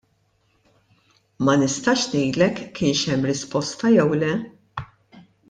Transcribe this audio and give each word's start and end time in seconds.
Ma 1.47 1.55
nistax 1.63 2.05
ngħidlek 2.13 2.63
kienx 2.79 3.05
hemm 3.13 3.29
risposta 3.33 3.93
jew 3.99 4.09
le. 4.25 4.33